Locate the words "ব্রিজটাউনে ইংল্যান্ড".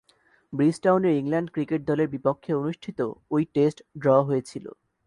0.53-1.49